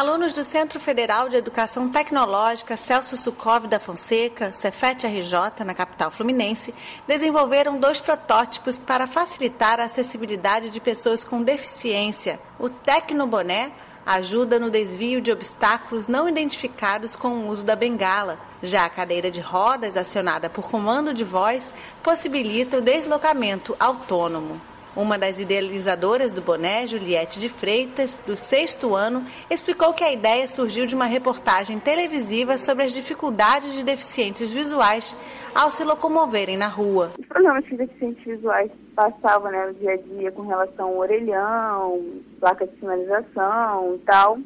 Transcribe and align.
Alunos 0.00 0.32
do 0.32 0.42
Centro 0.42 0.80
Federal 0.80 1.28
de 1.28 1.36
Educação 1.36 1.86
Tecnológica 1.86 2.74
Celso 2.74 3.18
Sukov 3.18 3.66
da 3.66 3.78
Fonseca, 3.78 4.50
Cefet 4.50 5.06
RJ, 5.06 5.62
na 5.62 5.74
capital 5.74 6.10
fluminense, 6.10 6.74
desenvolveram 7.06 7.78
dois 7.78 8.00
protótipos 8.00 8.78
para 8.78 9.06
facilitar 9.06 9.78
a 9.78 9.84
acessibilidade 9.84 10.70
de 10.70 10.80
pessoas 10.80 11.22
com 11.22 11.42
deficiência. 11.42 12.40
O 12.58 12.70
Tecnoboné 12.70 13.72
ajuda 14.06 14.58
no 14.58 14.70
desvio 14.70 15.20
de 15.20 15.30
obstáculos 15.30 16.08
não 16.08 16.26
identificados 16.26 17.14
com 17.14 17.28
o 17.28 17.48
uso 17.48 17.62
da 17.62 17.76
bengala. 17.76 18.40
Já 18.62 18.86
a 18.86 18.88
cadeira 18.88 19.30
de 19.30 19.42
rodas, 19.42 19.98
acionada 19.98 20.48
por 20.48 20.70
comando 20.70 21.12
de 21.12 21.24
voz, 21.24 21.74
possibilita 22.02 22.78
o 22.78 22.82
deslocamento 22.82 23.76
autônomo. 23.78 24.69
Uma 24.96 25.16
das 25.16 25.38
idealizadoras 25.38 26.32
do 26.32 26.42
boné, 26.42 26.84
Juliette 26.86 27.38
de 27.38 27.48
Freitas, 27.48 28.18
do 28.26 28.34
sexto 28.34 28.94
ano, 28.96 29.24
explicou 29.48 29.92
que 29.92 30.02
a 30.02 30.12
ideia 30.12 30.48
surgiu 30.48 30.84
de 30.84 30.96
uma 30.96 31.04
reportagem 31.04 31.78
televisiva 31.78 32.58
sobre 32.58 32.84
as 32.84 32.92
dificuldades 32.92 33.74
de 33.74 33.84
deficientes 33.84 34.50
visuais 34.50 35.16
ao 35.54 35.70
se 35.70 35.84
locomoverem 35.84 36.56
na 36.56 36.66
rua. 36.66 37.12
Os 37.18 37.26
problemas 37.26 37.64
que 37.66 37.76
deficientes 37.76 38.24
visuais 38.24 38.70
passavam 38.96 39.50
né, 39.52 39.66
no 39.66 39.74
dia 39.74 39.92
a 39.92 39.96
dia 39.96 40.32
com 40.32 40.42
relação 40.42 40.88
ao 40.88 40.98
orelhão, 40.98 42.04
placa 42.40 42.66
de 42.66 42.78
sinalização 42.80 43.94
e 43.94 43.98
tal, 43.98 44.38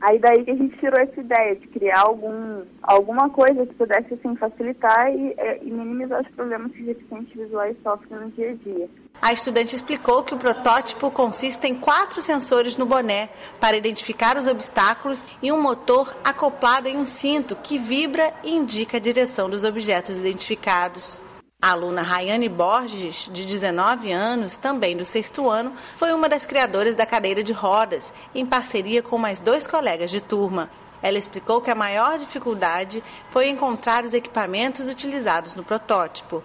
Aí 0.00 0.18
daí 0.18 0.44
que 0.44 0.50
a 0.50 0.56
gente 0.56 0.78
tirou 0.78 0.98
essa 0.98 1.20
ideia 1.20 1.56
de 1.56 1.66
criar 1.68 2.00
algum, 2.00 2.62
alguma 2.82 3.28
coisa 3.28 3.66
que 3.66 3.74
pudesse 3.74 4.14
assim, 4.14 4.34
facilitar 4.36 5.12
e, 5.12 5.34
é, 5.36 5.58
e 5.62 5.70
minimizar 5.70 6.22
os 6.22 6.28
problemas 6.28 6.72
que 6.72 6.82
deficientes 6.82 7.34
visuais 7.34 7.76
sofrem 7.82 8.18
no 8.18 8.30
dia 8.30 8.50
a 8.50 8.54
dia. 8.54 8.88
A 9.20 9.34
estudante 9.34 9.76
explicou 9.76 10.22
que 10.22 10.34
o 10.34 10.38
protótipo 10.38 11.10
consiste 11.10 11.66
em 11.66 11.74
quatro 11.74 12.22
sensores 12.22 12.78
no 12.78 12.86
boné 12.86 13.28
para 13.60 13.76
identificar 13.76 14.38
os 14.38 14.46
obstáculos 14.46 15.26
e 15.42 15.52
um 15.52 15.60
motor 15.60 16.16
acoplado 16.24 16.88
em 16.88 16.96
um 16.96 17.04
cinto 17.04 17.54
que 17.54 17.76
vibra 17.76 18.32
e 18.42 18.56
indica 18.56 18.96
a 18.96 19.00
direção 19.00 19.50
dos 19.50 19.64
objetos 19.64 20.16
identificados. 20.16 21.20
A 21.62 21.72
aluna 21.72 22.00
Rayane 22.00 22.48
Borges, 22.48 23.28
de 23.30 23.44
19 23.46 24.10
anos, 24.10 24.56
também 24.56 24.96
do 24.96 25.04
sexto 25.04 25.46
ano, 25.46 25.72
foi 25.94 26.10
uma 26.14 26.26
das 26.26 26.46
criadoras 26.46 26.96
da 26.96 27.04
cadeira 27.04 27.42
de 27.42 27.52
rodas, 27.52 28.14
em 28.34 28.46
parceria 28.46 29.02
com 29.02 29.18
mais 29.18 29.40
dois 29.40 29.66
colegas 29.66 30.10
de 30.10 30.22
turma. 30.22 30.70
Ela 31.02 31.18
explicou 31.18 31.60
que 31.60 31.70
a 31.70 31.74
maior 31.74 32.16
dificuldade 32.16 33.04
foi 33.28 33.50
encontrar 33.50 34.06
os 34.06 34.14
equipamentos 34.14 34.88
utilizados 34.88 35.54
no 35.54 35.62
protótipo. 35.62 36.42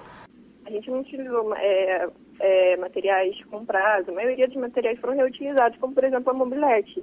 A 0.65 0.69
gente 0.69 0.91
não 0.91 0.99
utilizou 0.99 1.55
é, 1.55 2.09
é, 2.41 2.75
materiais 2.75 3.41
comprados, 3.45 4.09
a 4.09 4.11
maioria 4.11 4.47
dos 4.47 4.57
materiais 4.57 4.99
foram 4.99 5.15
reutilizados, 5.15 5.77
como 5.79 5.93
por 5.93 6.03
exemplo 6.03 6.29
a 6.29 6.33
mobilete. 6.33 7.01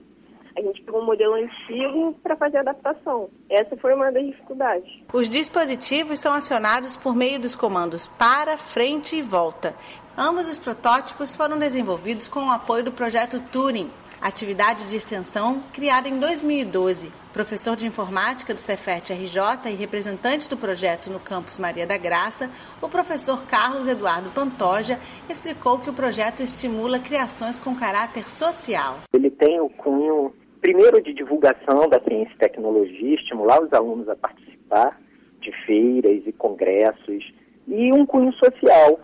A 0.56 0.61
gente 0.61 0.83
pegou 0.83 1.00
um 1.00 1.06
modelo 1.06 1.34
antigo 1.34 2.14
para 2.22 2.36
fazer 2.36 2.58
a 2.58 2.61
adaptação. 2.61 3.31
Essa 3.48 3.77
foi 3.77 3.95
uma 3.95 4.11
das 4.12 4.25
dificuldades. 4.25 4.91
Os 5.12 5.28
dispositivos 5.28 6.20
são 6.20 6.34
acionados 6.34 6.97
por 6.97 7.14
meio 7.14 7.41
dos 7.41 7.56
comandos 7.56 8.06
para, 8.06 8.56
frente 8.56 9.17
e 9.17 9.23
volta. 9.23 9.75
Ambos 10.17 10.47
os 10.48 10.58
protótipos 10.58 11.34
foram 11.34 11.58
desenvolvidos 11.58 12.28
com 12.28 12.41
o 12.41 12.50
apoio 12.50 12.84
do 12.84 12.92
projeto 12.92 13.41
Turing, 13.50 13.91
atividade 14.20 14.89
de 14.89 14.97
extensão 14.97 15.62
criada 15.73 16.08
em 16.08 16.20
2012. 16.20 17.11
Professor 17.33 17.75
de 17.75 17.86
informática 17.86 18.53
do 18.53 18.61
Cefet 18.61 19.12
RJ 19.12 19.70
e 19.70 19.75
representante 19.75 20.50
do 20.50 20.56
projeto 20.56 21.11
no 21.11 21.19
campus 21.19 21.58
Maria 21.58 21.86
da 21.86 21.97
Graça, 21.97 22.50
o 22.80 22.89
professor 22.89 23.42
Carlos 23.45 23.89
Eduardo 23.89 24.30
Pantoja 24.30 25.01
explicou 25.29 25.79
que 25.79 25.89
o 25.89 25.95
projeto 25.95 26.41
estimula 26.41 26.98
criações 26.98 27.58
com 27.58 27.74
caráter 27.74 28.30
social. 28.30 28.98
Ele 29.12 29.30
tem 29.30 29.61
o 29.61 29.70
cunho 29.70 30.33
primeiro 30.62 31.02
de 31.02 31.12
divulgação 31.12 31.89
da 31.89 32.00
ciência 32.00 32.33
e 32.33 32.39
tecnologia, 32.39 33.17
estimular 33.17 33.61
os 33.61 33.73
alunos 33.73 34.08
a 34.08 34.17
participar 34.17 34.98
de 35.40 35.52
feiras 35.67 36.23
e 36.24 36.33
congressos, 36.33 37.34
e 37.67 37.92
um 37.92 38.06
cunho 38.06 38.33
social 38.34 39.00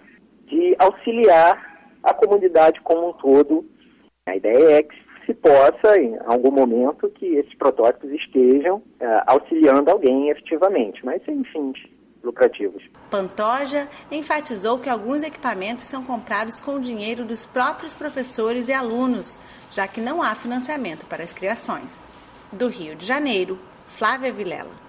de 0.46 0.74
auxiliar 0.78 1.98
a 2.02 2.14
comunidade 2.14 2.80
como 2.82 3.10
um 3.10 3.12
todo. 3.14 3.66
A 4.26 4.36
ideia 4.36 4.78
é 4.78 4.82
que 4.84 4.96
se 5.26 5.34
possa, 5.34 6.00
em 6.00 6.16
algum 6.26 6.52
momento, 6.52 7.10
que 7.10 7.26
esses 7.26 7.54
protótipos 7.54 8.10
estejam 8.12 8.76
uh, 8.76 9.22
auxiliando 9.26 9.90
alguém 9.90 10.30
efetivamente, 10.30 11.04
mas 11.04 11.22
fins 11.24 11.78
lucrativos. 12.22 12.82
Pantoja 13.10 13.88
enfatizou 14.10 14.78
que 14.78 14.88
alguns 14.88 15.22
equipamentos 15.22 15.84
são 15.84 16.04
comprados 16.04 16.60
com 16.60 16.74
o 16.74 16.80
dinheiro 16.80 17.24
dos 17.24 17.46
próprios 17.46 17.92
professores 17.92 18.68
e 18.68 18.72
alunos, 18.72 19.40
já 19.70 19.86
que 19.86 20.00
não 20.00 20.22
há 20.22 20.34
financiamento 20.34 21.06
para 21.06 21.24
as 21.24 21.32
criações. 21.32 22.08
Do 22.52 22.68
Rio 22.68 22.94
de 22.94 23.06
Janeiro, 23.06 23.58
Flávia 23.86 24.32
Vilela. 24.32 24.87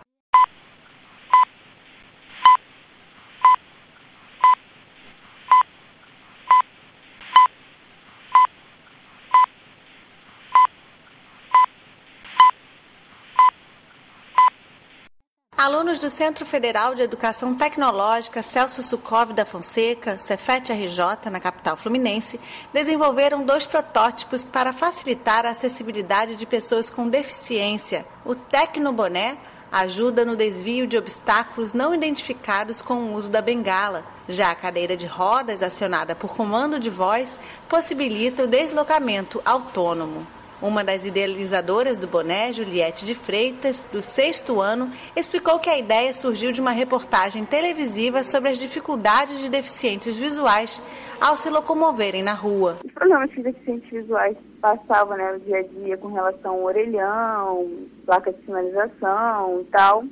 Alunos 15.60 16.00
do 16.00 16.10
Centro 16.10 16.46
Federal 16.46 16.96
de 16.96 17.02
Educação 17.02 17.54
Tecnológica 17.54 18.42
Celso 18.42 18.82
Sukov 18.82 19.34
da 19.34 19.44
Fonseca, 19.44 20.18
Cefet 20.18 20.72
RJ, 20.72 21.30
na 21.30 21.38
capital 21.38 21.76
fluminense, 21.76 22.40
desenvolveram 22.72 23.44
dois 23.44 23.68
protótipos 23.68 24.42
para 24.42 24.72
facilitar 24.72 25.46
a 25.46 25.50
acessibilidade 25.50 26.36
de 26.36 26.46
pessoas 26.46 26.90
com 26.90 27.10
deficiência. 27.10 28.06
O 28.24 28.36
Tecnoboné 28.36 29.38
ajuda 29.70 30.24
no 30.24 30.38
desvio 30.38 30.88
de 30.88 30.98
obstáculos 30.98 31.74
não 31.74 31.94
identificados 31.94 32.82
com 32.82 32.94
o 32.94 33.14
uso 33.16 33.30
da 33.30 33.42
bengala. 33.42 34.06
Já 34.30 34.52
a 34.52 34.56
cadeira 34.56 34.96
de 34.96 35.08
rodas, 35.08 35.62
acionada 35.62 36.16
por 36.16 36.38
comando 36.38 36.80
de 36.80 36.90
voz, 36.90 37.38
possibilita 37.68 38.44
o 38.44 38.48
deslocamento 38.48 39.42
autônomo. 39.44 40.26
Uma 40.62 40.84
das 40.84 41.06
idealizadoras 41.06 41.98
do 41.98 42.06
boné, 42.06 42.52
Juliette 42.52 43.06
de 43.06 43.16
Freitas, 43.16 43.82
do 43.94 44.02
sexto 44.02 44.60
ano, 44.60 44.92
explicou 45.16 45.58
que 45.58 45.70
a 45.70 45.78
ideia 45.78 46.14
surgiu 46.14 46.52
de 46.52 46.60
uma 46.60 46.72
reportagem 46.72 47.46
televisiva 47.46 48.24
sobre 48.24 48.50
as 48.50 48.58
dificuldades 48.58 49.40
de 49.40 49.50
deficientes 49.50 50.18
visuais 50.18 50.82
ao 51.22 51.38
se 51.38 51.50
locomoverem 51.50 52.22
na 52.22 52.34
rua. 52.34 52.78
Os 52.84 52.92
problemas 52.92 53.32
que 53.32 53.42
deficientes 53.42 53.90
visuais 53.90 54.36
passavam 54.62 55.16
né, 55.16 55.32
no 55.32 55.40
dia 55.40 55.60
a 55.60 55.64
dia 55.64 55.98
com 55.98 56.12
relação 56.12 56.52
ao 56.52 56.64
orelhão, 56.64 57.70
placa 58.06 58.34
de 58.34 58.44
sinalização 58.46 59.62
e 59.62 59.64
tal. 59.66 60.04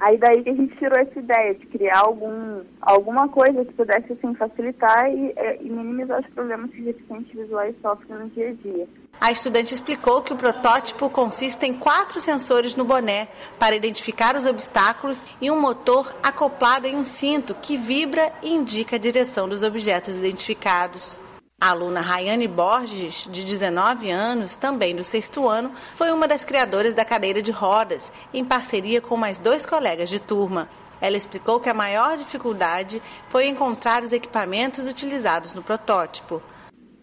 Aí 0.00 0.18
daí 0.18 0.42
que 0.42 0.50
a 0.50 0.54
gente 0.54 0.76
tirou 0.76 0.98
essa 0.98 1.18
ideia 1.18 1.54
de 1.54 1.66
criar 1.66 2.00
algum, 2.00 2.62
alguma 2.80 3.28
coisa 3.28 3.64
que 3.64 3.72
pudesse 3.72 4.12
assim, 4.12 4.34
facilitar 4.34 5.08
e, 5.10 5.32
é, 5.36 5.62
e 5.62 5.70
minimizar 5.70 6.20
os 6.20 6.26
problemas 6.34 6.70
que 6.70 6.82
deficientes 6.82 7.32
visuais 7.32 7.74
sofrem 7.80 8.18
no 8.18 8.28
dia 8.30 8.50
a 8.50 8.52
dia. 8.52 8.88
A 9.20 9.30
estudante 9.30 9.72
explicou 9.72 10.22
que 10.22 10.32
o 10.32 10.36
protótipo 10.36 11.08
consiste 11.08 11.64
em 11.64 11.74
quatro 11.74 12.20
sensores 12.20 12.74
no 12.74 12.84
boné 12.84 13.28
para 13.58 13.76
identificar 13.76 14.34
os 14.34 14.46
obstáculos 14.46 15.24
e 15.40 15.50
um 15.50 15.60
motor 15.60 16.12
acoplado 16.22 16.86
em 16.86 16.96
um 16.96 17.04
cinto 17.04 17.54
que 17.54 17.76
vibra 17.76 18.32
e 18.42 18.52
indica 18.52 18.96
a 18.96 18.98
direção 18.98 19.48
dos 19.48 19.62
objetos 19.62 20.16
identificados. 20.16 21.20
A 21.62 21.70
aluna 21.70 22.00
Rayane 22.00 22.48
Borges, 22.48 23.28
de 23.30 23.44
19 23.44 24.10
anos, 24.10 24.56
também 24.56 24.96
do 24.96 25.04
sexto 25.04 25.46
ano, 25.46 25.70
foi 25.94 26.10
uma 26.10 26.26
das 26.26 26.44
criadoras 26.44 26.92
da 26.92 27.04
cadeira 27.04 27.40
de 27.40 27.52
rodas, 27.52 28.12
em 28.34 28.44
parceria 28.44 29.00
com 29.00 29.16
mais 29.16 29.38
dois 29.38 29.64
colegas 29.64 30.10
de 30.10 30.20
turma. 30.20 30.68
Ela 31.00 31.16
explicou 31.16 31.60
que 31.60 31.68
a 31.68 31.74
maior 31.74 32.16
dificuldade 32.16 33.00
foi 33.28 33.46
encontrar 33.46 34.02
os 34.02 34.12
equipamentos 34.12 34.88
utilizados 34.88 35.54
no 35.54 35.62
protótipo. 35.62 36.42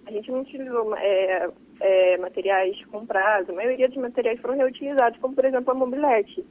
A 0.05 0.11
gente 0.11 0.29
não 0.29 0.41
utilizou 0.41 0.93
é, 0.97 1.49
é, 1.79 2.17
materiais 2.17 2.75
comprados, 2.87 3.49
a 3.49 3.53
maioria 3.53 3.87
dos 3.87 3.95
materiais 3.95 4.41
foram 4.41 4.57
reutilizados, 4.57 5.17
como 5.21 5.35
por 5.35 5.45
exemplo 5.45 5.71
a 5.71 5.73
mobilete. 5.73 6.45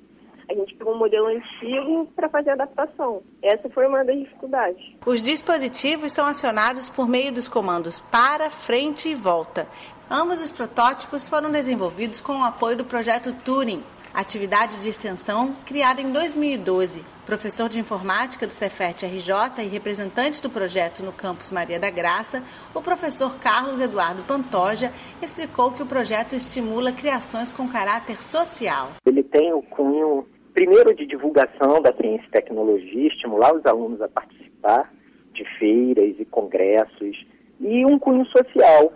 A 0.51 0.55
gente 0.55 0.75
pegou 0.77 0.95
um 0.95 0.99
modelo 0.99 1.27
antigo 1.27 2.07
para 2.17 2.29
fazer 2.29 2.51
a 2.51 2.53
adaptação. 2.55 3.23
Essa 3.43 3.69
foi 3.69 3.87
uma 3.87 4.03
das 4.03 4.17
dificuldades. 4.17 4.83
Os 5.05 5.21
dispositivos 5.21 6.13
são 6.13 6.27
acionados 6.27 6.89
por 6.89 7.07
meio 7.07 7.31
dos 7.31 7.49
comandos 7.49 8.01
para, 8.01 8.49
frente 8.49 9.11
e 9.11 9.15
volta. 9.15 9.67
Ambos 10.11 10.41
os 10.41 10.51
protótipos 10.51 11.29
foram 11.29 11.53
desenvolvidos 11.53 12.23
com 12.23 12.39
o 12.39 12.45
apoio 12.45 12.79
do 12.79 12.85
projeto 12.85 13.31
Turing, 13.45 13.83
atividade 14.15 14.81
de 14.81 14.89
extensão 14.89 15.55
criada 15.67 16.01
em 16.01 16.11
2012. 16.11 17.05
Professor 17.27 17.69
de 17.69 17.79
informática 17.79 18.47
do 18.47 18.53
Cefet 18.55 19.05
RJ 19.05 19.63
e 19.63 19.69
representante 19.69 20.41
do 20.41 20.49
projeto 20.49 21.03
no 21.03 21.13
campus 21.13 21.53
Maria 21.53 21.79
da 21.79 21.91
Graça, 21.91 22.43
o 22.75 22.81
professor 22.81 23.37
Carlos 23.37 23.81
Eduardo 23.81 24.23
Pantoja 24.23 24.95
explicou 25.21 25.73
que 25.73 25.83
o 25.83 25.87
projeto 25.87 26.35
estimula 26.35 26.91
criações 26.91 27.53
com 27.53 27.69
caráter 27.69 28.23
social. 28.23 28.93
Ele 29.05 29.23
tem 29.23 29.53
o 29.53 29.61
cunho 29.61 30.27
primeiro 30.59 30.93
de 30.93 31.07
divulgação 31.07 31.81
da 31.81 31.93
ciência 31.93 32.27
e 32.27 32.31
tecnologia, 32.33 33.07
estimular 33.07 33.55
os 33.55 33.65
alunos 33.65 34.03
a 34.03 34.09
participar 34.09 34.93
de 35.33 35.45
feiras 35.57 36.17
e 36.19 36.25
congressos, 36.25 37.25
e 37.61 37.87
um 37.87 37.97
cunho 37.97 38.27
social 38.27 38.93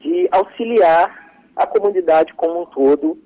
de 0.00 0.28
auxiliar 0.32 1.48
a 1.54 1.68
comunidade 1.68 2.34
como 2.34 2.62
um 2.62 2.66
todo. 2.66 3.16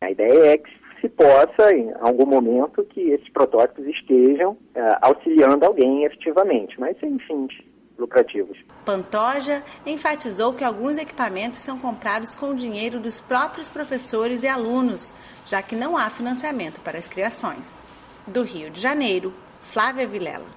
A 0.00 0.10
ideia 0.10 0.54
é 0.54 0.56
que 0.56 0.70
se 0.98 1.10
possa, 1.10 1.74
em 1.74 1.92
algum 2.00 2.24
momento, 2.24 2.82
que 2.84 3.10
esses 3.10 3.28
protótipos 3.28 3.84
estejam 3.84 4.52
uh, 4.52 4.96
auxiliando 5.02 5.66
alguém 5.66 6.04
efetivamente, 6.04 6.80
mas 6.80 6.98
sem 6.98 7.18
fins 7.18 7.52
lucrativos. 7.98 8.58
Pantoja 8.84 9.62
enfatizou 9.84 10.52
que 10.52 10.64
alguns 10.64 10.98
equipamentos 10.98 11.60
são 11.60 11.78
comprados 11.78 12.34
com 12.34 12.50
o 12.50 12.54
dinheiro 12.54 13.00
dos 13.00 13.20
próprios 13.20 13.68
professores 13.68 14.42
e 14.42 14.48
alunos, 14.48 15.14
já 15.46 15.62
que 15.62 15.76
não 15.76 15.96
há 15.96 16.08
financiamento 16.10 16.80
para 16.80 16.98
as 16.98 17.08
criações. 17.08 17.82
Do 18.26 18.42
Rio 18.42 18.70
de 18.70 18.80
Janeiro, 18.80 19.32
Flávia 19.62 20.06
Vilela. 20.06 20.55